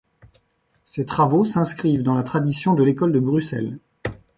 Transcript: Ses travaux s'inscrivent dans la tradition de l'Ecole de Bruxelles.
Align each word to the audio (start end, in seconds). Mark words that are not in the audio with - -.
Ses 0.83 1.05
travaux 1.05 1.45
s'inscrivent 1.45 2.01
dans 2.01 2.15
la 2.15 2.23
tradition 2.23 2.73
de 2.73 2.83
l'Ecole 2.83 3.11
de 3.13 3.19
Bruxelles. 3.19 3.77